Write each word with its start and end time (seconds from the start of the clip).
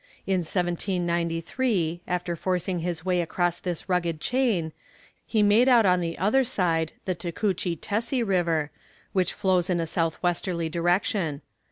In 0.25 0.39
1793, 0.39 2.01
after 2.07 2.35
forcing 2.35 2.79
his 2.79 3.05
way 3.05 3.21
across 3.21 3.59
this 3.59 3.87
rugged 3.87 4.19
chain, 4.19 4.73
he 5.27 5.43
made 5.43 5.69
out 5.69 5.85
on 5.85 6.01
the 6.01 6.17
other 6.17 6.43
side 6.43 6.93
the 7.05 7.13
Tacoutche 7.13 7.79
Tesse 7.79 8.13
River, 8.23 8.71
which 9.13 9.31
flows 9.31 9.69
in 9.69 9.79
a 9.79 9.85
south 9.85 10.17
westerly 10.23 10.69
direction. 10.69 11.43